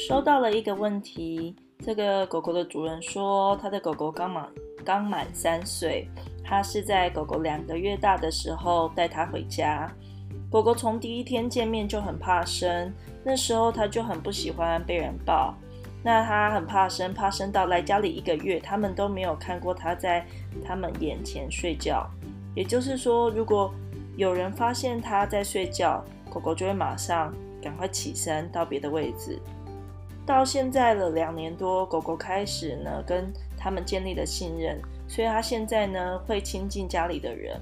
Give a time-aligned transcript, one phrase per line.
[0.00, 4.48] 收到了一个问题，这个狗狗的主人说，他的狗狗刚满
[4.82, 6.08] 刚满三岁，
[6.42, 9.92] 他是在狗狗两个月大的时候带它回家。
[10.50, 12.90] 狗狗从第一天见面就很怕生，
[13.22, 15.54] 那时候他就很不喜欢被人抱。
[16.02, 20.26] 那他很怕生，怕生到来家里一个月，他们都没有看过他在
[20.64, 22.08] 他们眼前睡觉。
[22.54, 23.70] 也就是说，如果
[24.16, 27.30] 有人发现他在睡觉，狗狗就会马上。
[27.62, 29.38] 赶快起身到别的位置。
[30.30, 37.60] 到现在了两年多，狗狗开始呢跟他们建立了信任，所以它现在呢会亲近家里的人。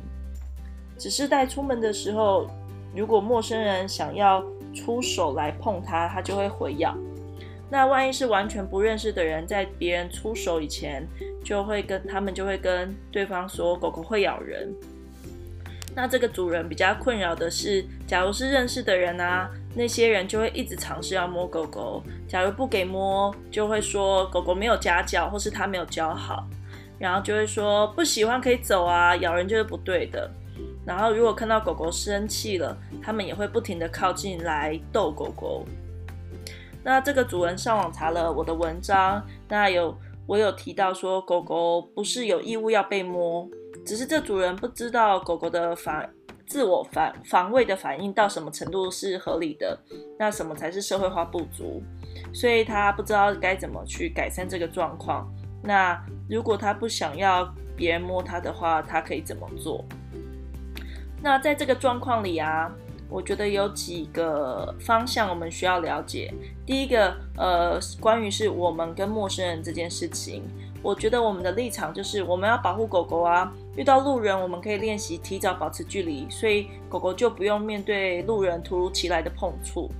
[0.99, 2.47] 只是在出门的时候，
[2.95, 4.45] 如果陌生人想要
[4.75, 6.95] 出手来碰它，它就会回咬。
[7.71, 11.07] 那万一是完全不认识的人，在别人出手以前，
[11.43, 14.73] 就会跟他们就会跟对方说狗狗会咬人。
[16.01, 19.51] 那这个主人比较困扰的是，假如是认识的人啊。
[19.75, 26.47] 那些人就会一直尝试要摸狗狗，假如不给摸，就会说狗狗没有家教，或是他没有教好，
[27.01, 30.31] 然后就会说不喜欢可以走啊，咬人就是不对的。
[30.87, 35.65] 然后如果看到狗狗生气了，他们也会不停地靠近来逗狗狗。
[36.85, 43.49] 那这个主人上网查了我的文章，那有我有提到说狗狗不是有义务要被摸，
[43.89, 46.09] 只是这主人不知道狗狗的反。
[46.47, 49.79] 自我防防卫的反应到什么程度是合理的？
[50.19, 51.83] 那什么才是社会化不足？
[52.33, 55.31] 所以他不知道该怎么去改善这个状况。
[55.63, 59.85] 那如果他不想要别人摸他的话，他可以怎么做？
[61.23, 62.73] 那在这个状况里啊，
[63.11, 66.33] 我觉得有几个方向我们需要了解。
[66.65, 70.45] 第一个，呃，关于是我们跟陌生人这件事情。
[70.83, 79.91] 我觉得我们的立场就是我们要保护狗狗啊，遇到路人我们可以练习提早保持距离，所以狗狗就不用面对路人突如其来的碰触。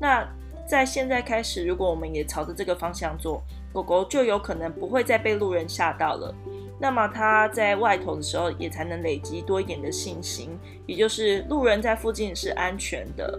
[0.00, 0.26] 那
[0.66, 6.34] 在现在开始，如果我们也朝着这个方向做，狗狗就有可能不会再被路人吓到了。
[6.78, 13.38] 那么它在外头的时候也才能累积多一点的信心，也就是路人在附近是安全的。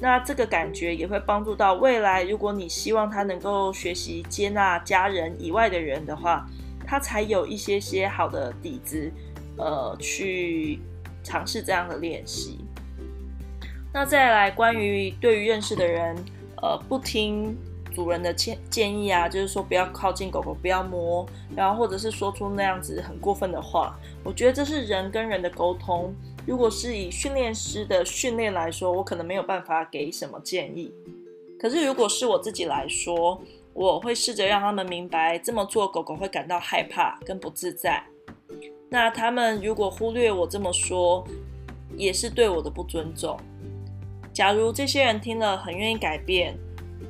[0.00, 2.22] 那这个感觉也会帮助到未来。
[2.22, 6.46] 如果你希望他能够学习接纳家人以外的人的话，
[6.86, 9.10] 他才有一些些好的底子，
[9.56, 10.78] 呃，去
[11.24, 12.58] 尝试这样的练习。
[13.92, 16.16] 那再来，关于对于认识的人，
[16.62, 17.56] 呃，不听
[17.92, 21.26] 主人的建建议啊，就是说不要靠近狗狗，不要摸，
[21.56, 26.14] 然后或者是说出那样子很过分的话，我觉得这是人跟人的沟通。
[26.48, 30.90] 如果是以训练师的训练来说，我可能没有办法给什么建议。
[31.60, 33.38] 可是如果是我自己来说，
[33.74, 38.02] 我会试着让他们明白这么做狗狗会感到害怕跟不自在。
[38.88, 41.22] 那他们如果忽略我这么说，
[41.94, 43.38] 也是对我的不尊重。
[44.32, 46.56] 假如这些人听了很愿意改变，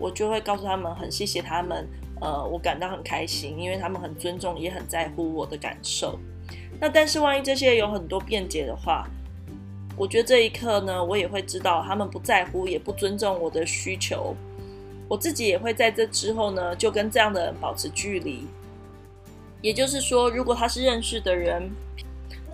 [0.01, 1.89] 我就会告诉他们很谢谢他们，
[2.21, 6.19] 呃，我感到很开心，因为他们很尊重也很在乎我的感受。
[6.81, 9.09] 那但是万一这些有很多辩解的话，
[9.99, 14.35] 我觉得这一刻呢，我也会知道他们不在乎，也不尊重我的需求。
[15.09, 18.47] 我自己也会在这之后呢，就跟这样的人保持距离。
[19.61, 21.69] 也就是说，如果他是认识的人，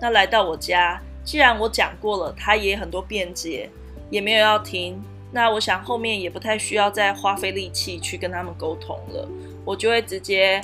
[0.01, 3.69] 那来到我家，既然我讲过了，他也很多辩解，
[4.09, 4.99] 也没有要听，
[5.31, 9.29] 那我想后面也不太需要再花费力气去跟他们沟通了。
[9.63, 10.59] 我就会直接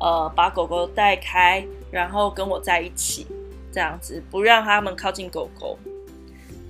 [0.00, 3.26] 呃把狗狗带开，然后跟我在一起，
[3.72, 5.78] 这样子不让他们靠近狗狗。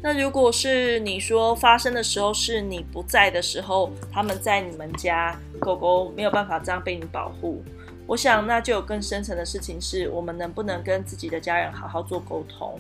[0.02, 7.62] 那如果是你说发生的时候是你不在的时候，他们在你们家，狗狗没有办法这样被你保护，
[8.06, 12.78] 我想那就有更深层的事情是我们能不能跟自己的家人好好做沟通。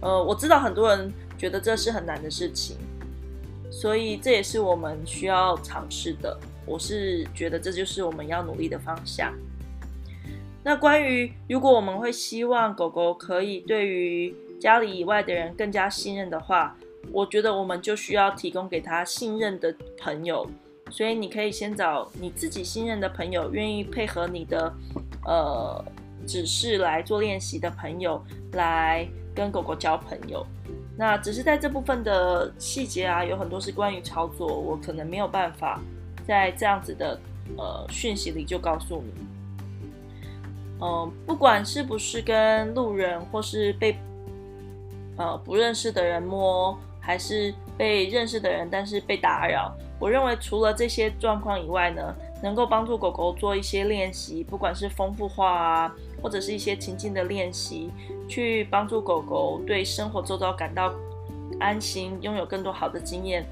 [0.00, 2.76] 呃，我知道很多人觉得这是很难的事情，
[3.70, 6.38] 所以这也是我们需要尝试的。
[6.66, 9.32] 我是觉得这就是我们要努力的方向。
[10.62, 16.76] 那关于如果我们会希望狗狗可以对于家里以外的人更加信任的话，
[17.12, 20.48] 我觉得我们就需要提供给他信任的朋友。
[20.90, 24.72] 所以你可以先找你自己信任的朋友，愿意配合你的
[25.26, 25.84] 呃
[26.26, 28.22] 指示来做练习的朋友，
[28.52, 30.44] 来跟狗狗交朋友。
[30.96, 35.78] 那只是在这部分的细节啊，有很多是关于操作，我可能没有办法
[36.26, 37.20] 在这样子的
[37.56, 39.12] 呃讯息里就告诉你。
[40.80, 43.96] 嗯、不管是不是跟路人或是被。
[45.18, 49.76] 呃，不认识的人摸，还是被认识的人，但是被打扰。
[49.98, 57.90] 我认为除了这些状况以外呢，能够帮助狗狗做一些练习，不管是丰富化啊，或者是一些情境的练习，
[58.28, 60.94] 去帮助狗狗对生活周遭感到
[61.58, 63.44] 安心，拥有更多好的经验，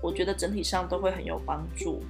[0.00, 2.02] 我觉得整体上都会很有帮助。